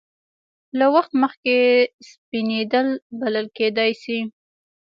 [0.77, 1.55] له وخت مخکې
[2.09, 2.87] سپینېدل
[3.19, 4.19] بلل کېدای شي.